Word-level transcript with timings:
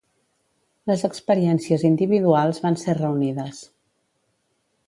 Les 0.91 1.03
experiències 1.09 1.85
individuals 1.91 2.65
van 2.65 2.81
ser 2.85 2.99
reunides. 3.01 3.61